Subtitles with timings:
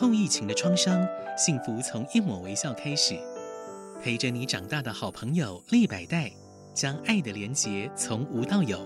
[0.00, 1.04] 后疫情的创伤，
[1.36, 3.18] 幸福从一抹微笑开始。
[4.00, 6.30] 陪着你长大的好朋友立百代，
[6.72, 8.78] 将爱的连结从无到有。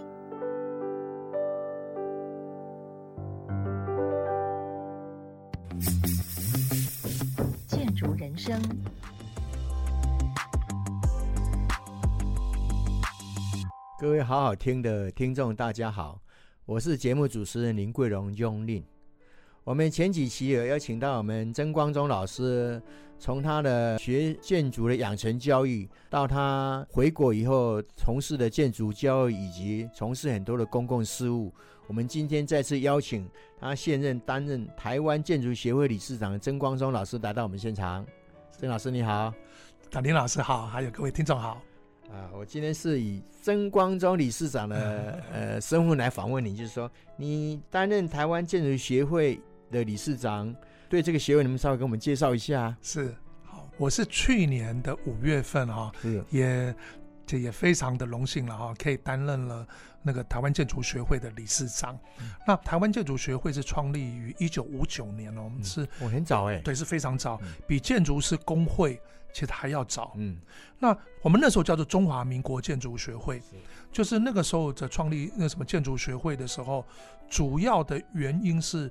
[7.69, 8.59] 建筑人生，
[14.01, 16.23] 各位好好听的听众，大家好，
[16.65, 18.83] 我是节目主持人林桂荣雍令。
[19.65, 22.83] 我们前几期有邀请到我们曾光宗老师，
[23.17, 31.53] 从他的学建筑的养成教育，到他回国以后从事的建筑教育，以及从事很多的公共事务。
[31.87, 33.29] 我们今天再次邀请
[33.61, 38.05] 他现任担任台湾建筑协会理事长的曾光宗老师来到我们现场。
[38.51, 39.33] 曾老师你好，
[40.03, 41.63] 林老师好，还有各位听众好。
[42.11, 49.41] 啊，我今天是以曾光宗理事长的呃身份来访问你，就是说你担任台湾建筑协会
[49.73, 50.55] 的理事长，
[50.89, 52.77] 对这个协会，你们稍微给我们介绍一下。
[52.83, 56.75] 是，好，我是去年的五月份哈，是也
[57.27, 59.67] 这也非常的荣幸了哈，可以担任了
[60.03, 61.99] 那个台湾建筑学会的理事长。
[62.21, 69.01] 嗯、那台湾建筑学会是创立于一九五九年哦，嗯、是，我很早哎，对，是非常早，嗯、比建筑师工会
[69.33, 70.13] 其实还要早。
[70.17, 70.37] 嗯，
[70.79, 73.45] 那我们那时候叫做中华民国建筑学会，是
[73.91, 76.85] 就是那个时候在创立那什么建筑学会的时候，
[77.31, 78.91] 主要的原因是。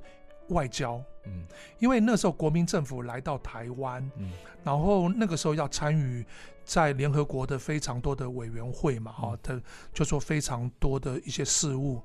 [0.51, 1.45] 外交，嗯，
[1.79, 4.31] 因为那时候国民政府来到台湾，嗯，
[4.63, 6.25] 然后那个时候要参与
[6.63, 9.61] 在联合国的非常多的委员会嘛，哈、嗯，他
[9.93, 12.01] 就说非常多的一些事务，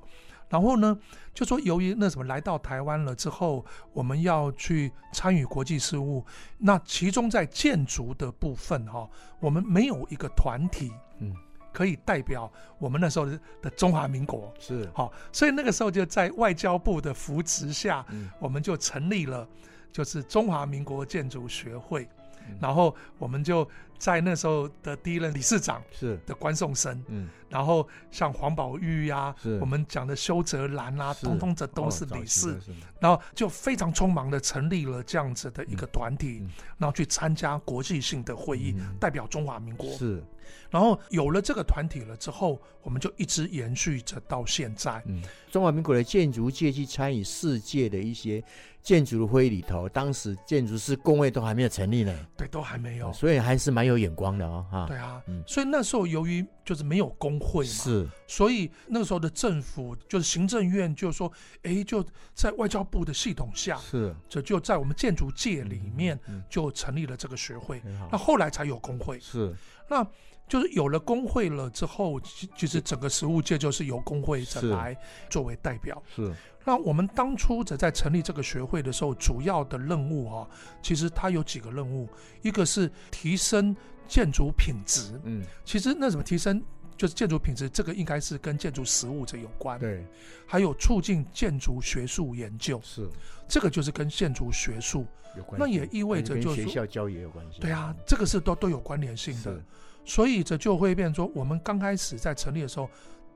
[0.49, 0.97] 然后呢，
[1.33, 6.25] 就说由于那什么来到台湾了之后，我们要去参与国际事务，
[6.57, 9.09] 那其中在建筑的部分哈，
[9.39, 11.35] 我们没有一个团体，嗯。
[11.77, 13.27] 可以代表我们那时候
[13.61, 14.51] 的中华民国。
[14.57, 14.89] 是。
[14.95, 19.47] 好，所以那个时候就在外交部的扶持下，嗯、我们就成立了，
[19.91, 22.09] 就是中华民国建筑学会。
[22.47, 23.69] 嗯、然后我们就
[23.99, 26.19] 在那时候的第一任理事长是。
[26.25, 31.27] 的关颂声，嗯，然后像黄宝玉呀、啊，我们讲的修泽兰啊，是。
[31.27, 39.91] 通通这都是理事，哦、然后就非常匆忙的成立了这样子的一个团体，嗯、然后去参加国际性的会议，嗯、代表中华民国。
[39.91, 40.23] 是。
[40.69, 45.01] 然后有了这个团体了之后，我们就一直延续着到现在。
[45.05, 45.21] 嗯，
[45.51, 48.43] 中华民国的建筑界去参与世界的一些
[48.81, 52.27] 建筑的会议里头，当时建筑师工会都还没有成立呢。
[52.37, 54.65] 对，都还没有，所以还是蛮有眼光的哦。
[54.71, 61.29] 哈，对啊，嗯，所以那时候由于就是没有工会嘛，是，所以那个时候的政府就是行政院就说，
[61.63, 66.17] 哎，就在外交部的系统下，是，这就在我们建筑界里面
[66.49, 67.81] 就成立了这个学会。
[68.09, 69.53] 那后来才有工会，是，
[69.89, 70.07] 那。
[70.47, 72.19] 就是有了工会了之后，
[72.55, 74.97] 其实整个食物界就是由工会者来
[75.29, 76.01] 作为代表。
[76.15, 76.33] 是。
[76.63, 80.49] 那我们当初在在成立这个学会的时候，主要的任务哈，
[80.81, 82.09] 其实它有几个任务，
[82.41, 83.75] 一个是提升
[84.07, 85.19] 建筑品质。
[85.23, 85.43] 嗯。
[85.63, 86.61] 其实那怎么提升，
[86.97, 89.79] 就是建筑品质，这个应该是跟建筑实务者有关。
[89.79, 90.05] 对。
[90.45, 92.81] 还有促进建筑学术研究。
[92.83, 93.07] 是。
[93.47, 95.05] 这个就是跟建筑学术
[95.37, 95.59] 有关。
[95.59, 97.61] 那也意味着就是学校教育也有关系。
[97.61, 99.57] 对啊，这个是都都有关联性的。
[100.07, 102.89] 所以这就会变成说，我们刚开始在成立的时候，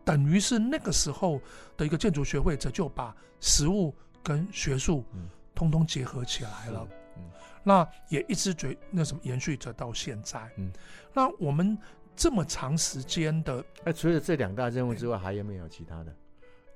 [0.06, 1.40] 等于是那个时候
[1.76, 3.94] 的一个建筑学会，这就把实物
[4.24, 5.04] 跟学术
[5.54, 6.88] 通通结合起来了。
[7.18, 7.24] 嗯，
[7.62, 10.50] 那也一直追那什么延续着到现在。
[10.56, 10.72] 嗯，
[11.14, 11.78] 那我们
[12.16, 16.16] 这么长时间的，哎，除了这两大任务之外，还有没有其他的？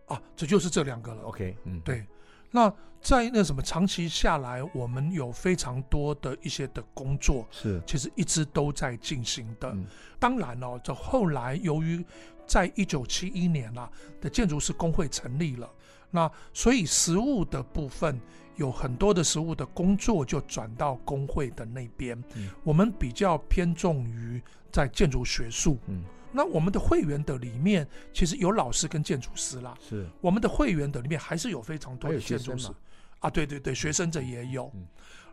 [0.08, 1.22] 啊，这就是这两个了。
[1.24, 2.06] OK，嗯，对。
[2.52, 9.70] 那在那什么长期下来，我们有非常多的一些的工作，是其实一直都在进行的。
[9.72, 9.86] 嗯、
[10.20, 12.04] 当然哦，这后来由于
[12.48, 13.88] 在一九七一年啊
[14.20, 15.70] 的建筑师工会成立了，
[16.10, 18.20] 那所以实物的部分
[18.56, 22.18] 有很多的实物的工作就转到工会的那边。
[22.36, 24.42] 嗯、我们比较偏重于
[24.72, 25.78] 在建筑学术。
[25.88, 26.04] 嗯
[26.36, 29.74] 那我们的会员的里面，其实有老师跟建筑师啦。
[29.80, 32.70] 是，我们的会员的里面还是有非常多的建筑师
[33.20, 34.70] 啊，对对对，学生这也有。
[34.76, 34.86] 嗯、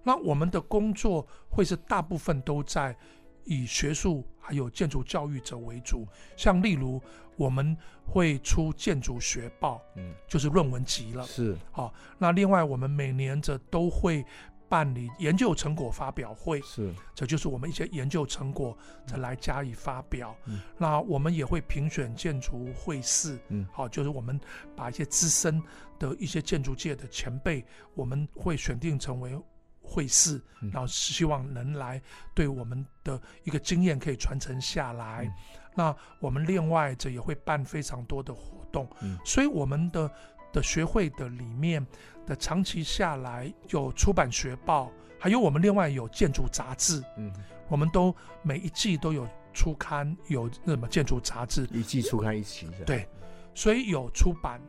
[0.04, 2.96] 那我们的工作会是大部分都在
[3.44, 6.06] 以学术还有建筑教育者为主，
[6.36, 7.02] 像例如
[7.36, 7.76] 我们
[8.06, 11.24] 会出建筑学报，嗯，就是论文集了。
[11.24, 14.24] 是，好，那另外我们每年这都会。
[14.72, 18.74] 办理研究成果发表会，是，这就是我们一些研究成果
[19.06, 20.34] 再来加以发表。
[20.46, 24.40] 嗯，那我们也会评选建筑会士，嗯，好，就是我们
[24.74, 25.62] 把一些资深
[25.98, 29.38] 的一些建筑界的前辈，我们会选定成为
[29.82, 32.00] 会试，嗯，然后希望能来
[32.34, 35.26] 对我们的一个经验可以传承下来。
[35.26, 35.32] 嗯，
[35.74, 40.10] 那我们另外这也会办非常多的活动，嗯，所以我们的。
[40.54, 41.82] 的学会的里面，
[42.26, 47.32] 的长期下来有出版学报，还有我们另外有建筑杂志，嗯，
[47.68, 53.08] 我们都每一季都有出刊，有那么建筑杂志，一季出刊一期，对，
[53.54, 54.60] 所以有出版，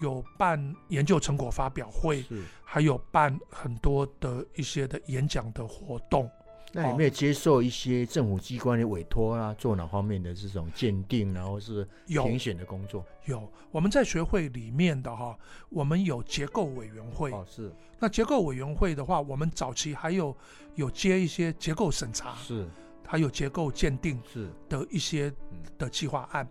[0.00, 2.42] 有办研究成果发表会，是。
[2.64, 6.28] 还有办很多的一些的演讲的活动。
[6.74, 9.54] 那有没有接受一些政府机关的委托啊？
[9.56, 13.04] 做哪方面的这种鉴定，然后是评选的工作？
[13.26, 15.38] 有，有我们在学会里面的哈，
[15.70, 17.30] 我们有结构委员会。
[17.30, 17.72] 哦，是。
[18.00, 20.36] 那结构委员会的话，我们早期还有
[20.74, 22.34] 有接一些结构审查。
[22.34, 22.66] 是。
[23.06, 24.50] 还有结构鉴定是。
[24.68, 25.32] 的一些
[25.78, 26.48] 的计划案，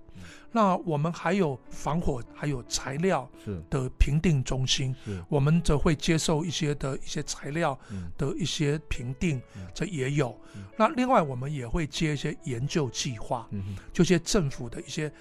[0.51, 3.29] 那我们还有防火，还有材料
[3.69, 4.95] 的评定中心，
[5.27, 7.77] 我们则会接受一些的一些材料
[8.17, 9.41] 的一些评定，
[9.73, 10.39] 这也有。
[10.77, 13.49] 那另外我们也会接一些研究计划，
[13.91, 15.11] 就些政府的一些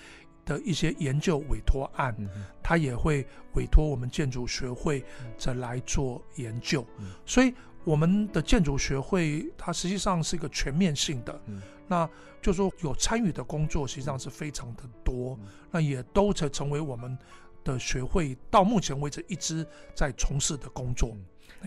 [0.45, 2.15] 的一些研究委托案，
[2.63, 5.05] 他也会委托我们建筑学会
[5.37, 6.87] 这来做研究，
[7.27, 7.53] 所以。
[7.85, 12.09] 我们的建筑学会，它实际上是一个全面性的，嗯、那
[12.41, 17.19] 就说有参与的工作，实际上是非常的多，嗯、那也都成成为我们
[17.65, 21.11] 的学会到目前为止一直在从事的工作。
[21.13, 21.25] 嗯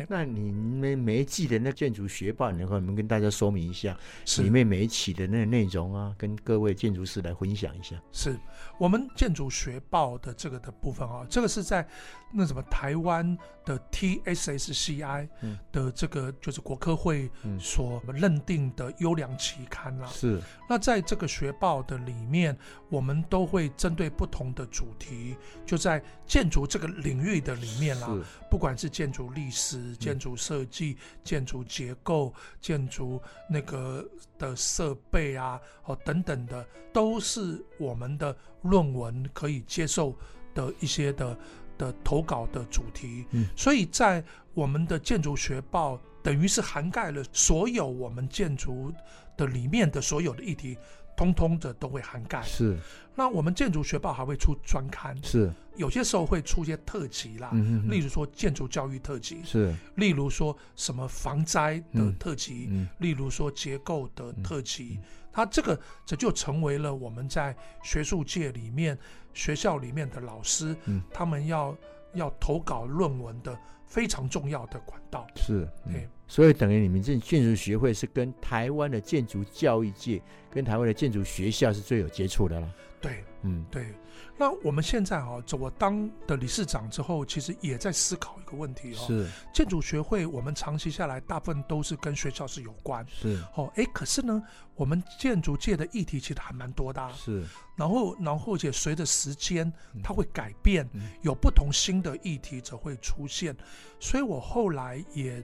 [0.08, 3.98] 那你们每一季的那建筑学报，能够你们跟大家说明一下，
[4.40, 7.96] 里面每一期的那个内容啊，跟各位建筑师来分享一下。
[8.12, 8.38] 是
[8.78, 11.88] 我们建筑学报的这个的部分啊，这个是在
[12.34, 15.30] 那什么台湾的 TSSCI
[15.72, 17.30] 的这个就是国科会
[17.60, 20.08] 所认定的优良期刊啊。
[20.08, 20.42] 是。
[20.70, 22.58] 那在这个学报的里面，
[22.90, 25.36] 我们都会针对不同的主题，
[25.66, 28.10] 就在建筑这个领域的里面啦，
[28.50, 29.75] 不管是建筑历史。
[30.00, 34.06] 建筑设计、建筑结构、建筑那个
[34.38, 40.16] 的设备啊，哦等等的，都是我们的论文可以接受
[40.54, 41.38] 的一些的
[41.78, 43.26] 的投稿的主题。
[43.32, 44.24] 嗯，所以在
[44.54, 48.94] 我们的建筑学报，等于是涵盖了所有我们建筑
[49.38, 50.78] 的里面的所有的议题。
[51.16, 52.42] 通通的都会涵盖。
[52.44, 52.78] 是，
[53.16, 55.16] 那我们建筑学报还会出专刊。
[55.24, 57.50] 是，有些时候会出一些特辑啦。
[57.54, 57.92] 嗯哼哼。
[57.92, 59.42] 例如说建筑教育特辑。
[59.44, 59.74] 是。
[59.96, 62.68] 例如说什么防灾的特辑。
[62.70, 62.88] 嗯。
[63.00, 65.00] 例如说结构的特辑。
[65.00, 65.04] 嗯。
[65.32, 67.54] 它这个这就成为了我们在
[67.84, 68.98] 学术界里面、
[69.34, 71.76] 学校里面的老师，嗯，他们要
[72.16, 75.28] 要投稿论文的非常重要的管道。
[75.36, 75.68] 是。
[75.86, 76.08] 对。
[76.28, 82.68] 所以等于你们这建筑学会是跟台湾的建筑教育界、跟台湾的建筑学校是最有接触的了。
[83.06, 83.94] 对，嗯，对。
[84.38, 89.06] 那我们现在啊，我当的理事长之后，其实也在思考一个问题哦。
[89.08, 89.30] 是。
[89.54, 93.06] 建筑学会我们长期下来，大部分都是跟学校是有关。
[93.08, 93.40] 是。
[93.56, 94.42] 哦，哎，可是呢，
[94.76, 97.12] 我们建筑界的议题其实还蛮多的啊。
[97.14, 97.44] 是。
[97.76, 99.72] 然后，然后且随着时间，
[100.04, 100.90] 它会改变，
[101.22, 103.56] 有不同新的议题则会出现。
[104.00, 105.44] 所以我后来也。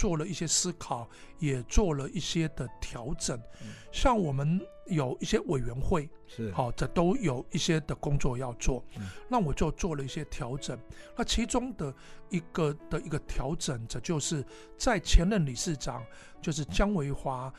[0.00, 1.06] 做了一些思考，
[1.38, 3.38] 也做了一些的调整。
[3.60, 8.82] 嗯、像我们有一些委员会，是好，这都有一些的工作要做。
[8.96, 10.78] 嗯、那我就做了一些调整。
[11.14, 11.94] 那其中的
[12.30, 14.42] 一个的一个调整，这就是
[14.78, 16.02] 在前任理事长，
[16.40, 17.52] 就是姜维华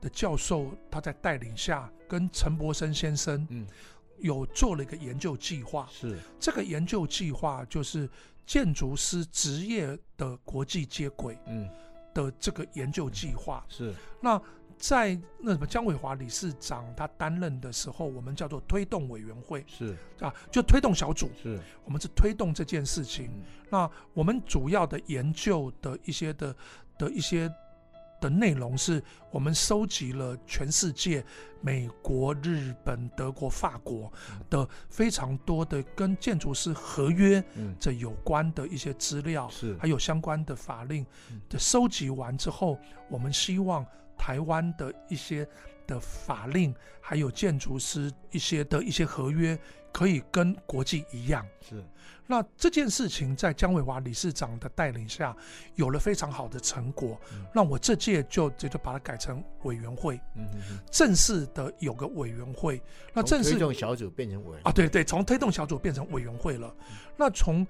[0.00, 3.66] 的教授，他在带领下，跟陈伯森先生，嗯，
[4.18, 5.88] 有做了一个研究计划。
[5.90, 8.08] 是这个研究计划，就是
[8.46, 11.36] 建筑师职业的国际接轨。
[11.48, 11.68] 嗯。
[12.24, 13.64] 的这个研究计划。
[13.68, 14.40] 是，那
[14.76, 19.64] 在那什么姜伟华理事长他担任的时候，我们叫做推动委员会。
[19.66, 19.96] 是。
[20.20, 21.30] 啊，就推动小组。
[21.42, 23.26] 是，我们是推动这件事情。
[23.26, 26.54] 嗯、那我们主要的研究的一些的
[26.98, 27.50] 的一些。
[28.20, 31.24] 的内容是我们收集了全世界
[31.60, 34.12] 美国、日本、德国、法国
[34.50, 37.42] 的非常多的跟建筑师合约
[37.78, 39.76] 这有关的一些资料，是。
[39.78, 41.04] 还有相关的法令
[41.48, 43.84] 的收集完之后，我们希望
[44.16, 45.46] 台湾的一些
[45.86, 49.58] 的法令还有建筑师一些的一些合约
[49.92, 51.46] 可以跟国际一样。
[51.60, 51.82] 是。
[52.30, 55.34] 那这件事情在姜伟华理事长的带领下，
[55.76, 57.18] 有了非常好的成果。
[57.54, 60.20] 那我这届就这就把它改成委员会，
[60.90, 62.82] 正式的有个委员会。
[63.14, 66.74] 那正式推动小组变成委员啊，对对，从推动小组变成委员会了。
[67.16, 67.66] 那从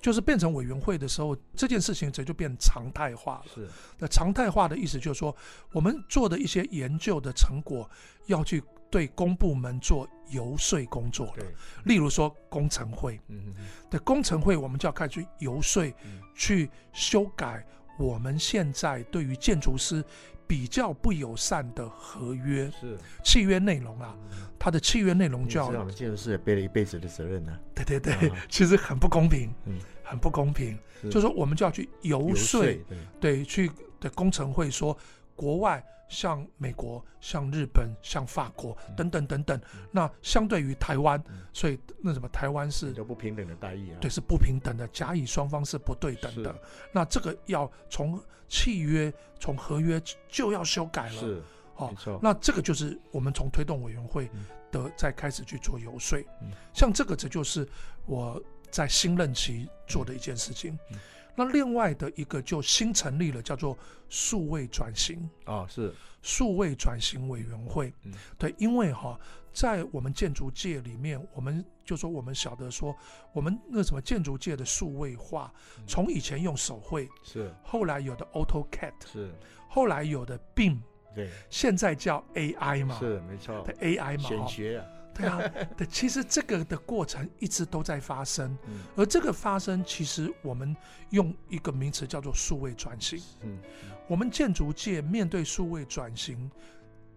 [0.00, 3.44] 就是变成委员会的时候，这件事情这就变常态化了。
[3.52, 3.68] 是，
[3.98, 5.34] 那常态化的意思就是说，
[5.72, 7.90] 我们做的一些研究的成果
[8.26, 8.62] 要去。
[8.90, 11.44] 对公部门做游说工作的，
[11.84, 13.54] 例如说工程会，嗯，
[13.90, 15.92] 对工程会，我们就要开始去游说，
[16.34, 17.64] 去修改
[17.98, 20.04] 我们现在对于建筑师
[20.46, 22.96] 比较不友善的合约，是。
[23.24, 24.16] 契约内容啊，
[24.58, 32.84] 他的契约内容就要，我们建筑师也背了一辈子的责任呢，对对对，其实很不公平，嗯，很不公平，就是说我们就要去游说，对，
[33.20, 34.96] 对，去的工程会说
[35.36, 35.84] 国外。
[36.08, 43.98] 像美国、像日本、像法国等等等等，嗯、那相对于台湾，嗯、所以那什么台湾是都不平等的待遇啊？
[44.00, 46.54] 对，是不平等的，甲乙双方是不对等的。
[46.92, 51.20] 那这个要从契约、从合约就要修改了。
[51.20, 51.42] 是，
[51.74, 52.20] 哦，没错。
[52.22, 54.30] 那这个就是我们从推动委员会
[54.70, 56.16] 的再开始去做游说。
[56.40, 57.68] 嗯、像这个，这就是
[58.04, 58.40] 我
[58.70, 60.74] 在新任期做的一件事情。
[60.74, 60.98] 嗯嗯
[61.36, 63.76] 那另外的一个就新成立了，叫做
[64.08, 65.92] 数位转型啊，是。
[66.22, 67.92] 数位转型委员会。
[68.02, 69.16] 嗯，对，因为哈，
[69.52, 72.96] 在我们建筑界里面，我们就说我们晓得说，
[73.32, 75.52] 我们那什么建筑界的数位化，
[75.86, 79.32] 从以前用手绘是，后来有的 AutoCAD 是，
[79.68, 80.78] 后来有的 BIM
[81.14, 84.86] 对，现在叫 AI 嘛，是没错，对 AI 嘛，显学啊。
[85.16, 85.40] 对啊，
[85.76, 88.56] 对，其实这个的过程一直都在发生，
[88.94, 90.76] 而这个发生，其实我们
[91.10, 93.20] 用一个名词叫做数位转型。
[93.42, 93.58] 嗯，
[94.06, 96.50] 我们建筑界面对数位转型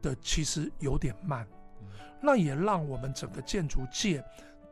[0.02, 1.46] 的其实有点慢，
[2.22, 4.24] 那也让我们整个建筑界。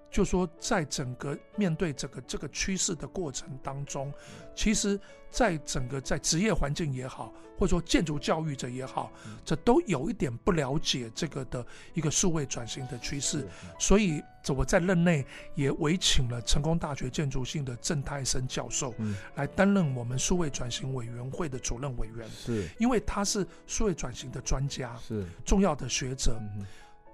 [0.09, 4.11] 就说，在整个面对整个这个趋势的过程当中，
[4.55, 4.99] 其实，
[5.29, 9.11] 在整个在职业环境也好，或者说建筑教育者也好，
[9.43, 13.45] 这都有一点不了解这个的一个数位转型的趋势。
[13.77, 18.95] 所以，这我在任内也委请了成功大学建筑系的郑泰生教授，
[19.35, 22.27] 来担任我们数位转型委员会的主任委员。
[22.29, 26.39] 是，因为他是数位转型的专家，是重要的学者。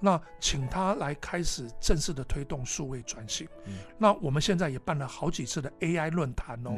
[0.05, 3.47] 那请他来开始正式的推动数位转型。
[3.67, 6.77] 嗯、那我们现在也办了好几次的 AI 论坛哦，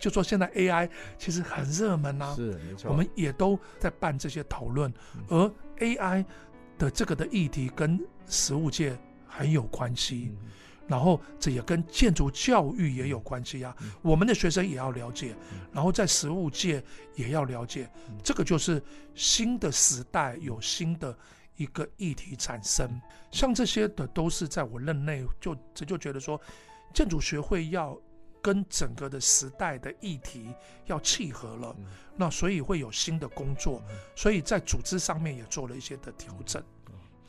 [0.00, 4.92] 就说现在 AI 其实很热门啊，是没错，我们也都在办这些讨论。
[5.14, 6.24] 嗯、而 AI
[6.76, 10.48] 的这个的议题跟实物界很有关系，嗯、
[10.88, 13.76] 然后这也跟建筑教育也有关系啊。
[13.80, 16.82] 嗯、我们的学生也要了解，嗯、然后在实务界
[17.14, 18.82] 也要了解，嗯、这个就是
[19.14, 21.16] 新的时代有新的。
[21.56, 26.40] 一个议题产生，像这些的都是在我任内就这就觉得说，
[26.94, 27.98] 建筑学会要
[28.42, 30.54] 跟整个的时代的议题
[30.86, 31.86] 要契合了，嗯、
[32.16, 36.62] 那所以会有新的工作，嗯、所以在组织上面也做了一些的调整。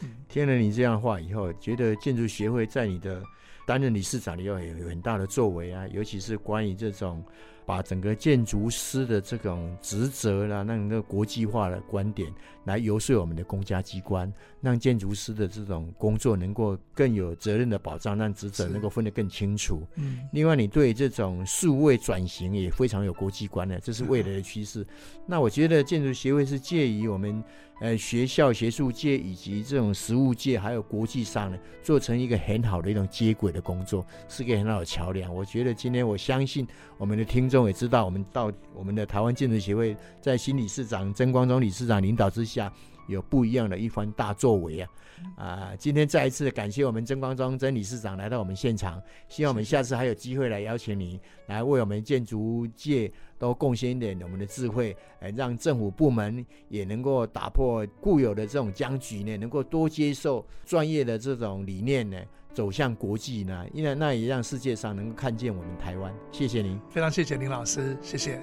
[0.01, 3.23] 嗯、听了你这样的话以后，觉得建筑协会在你的
[3.65, 7.23] 担任理事长里有有很大的作为啊，尤其是关于这种。
[7.67, 12.33] 把整个建筑师的这种职责啦，那个国际化的观点
[12.63, 14.31] 来游说我们的公家机关，
[14.61, 19.85] 让建筑师的这种工作能够更有责任的保障，让职责能够分得更清楚。
[19.95, 24.87] 嗯，另外你对这种数位转型也非常有国际观的，这是未来的趋势。
[25.27, 27.43] 那我觉得建筑协会是介于我们。
[27.79, 35.31] 呃，学校学术界以及这种实务界，还有国际上呢，做成一个很好的一种接轨的工作，是一个很好的桥梁。
[35.31, 42.69] 我觉得今天我相信我们的听众也知道，我们到我们的台湾建筑协会，在新理事长曾光忠理事长领导之下，
[43.07, 44.89] 有不一样的一番大作为啊！
[45.35, 53.09] 啊，今天再一次感谢我们曾光忠曾理事长来到我们现场，希望我们下次还有机会来邀请你来为我们建筑界。
[53.39, 62.17] 都贡献一点我们的智慧，呃，让政府部门也能够打破固有的这种僵局呢，能够多接受专业的这种理念呢，
[62.53, 66.13] 走向国际呢，因为那也让世界上能够看见我们台湾。
[66.31, 68.41] 谢谢您，非常谢谢林老师，谢谢。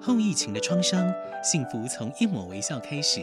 [0.00, 1.12] 后疫情的创伤，
[1.44, 3.20] 幸福从一抹微笑开始。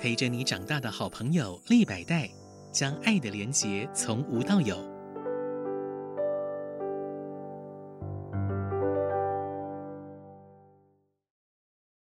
[0.00, 2.26] 陪着你长大的好朋友立百代，
[2.72, 4.89] 将爱的连结从无到有。